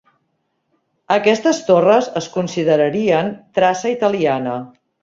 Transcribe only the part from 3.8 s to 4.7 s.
italiana.